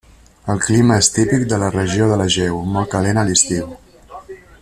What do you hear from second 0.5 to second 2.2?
El clima és típic de la regió de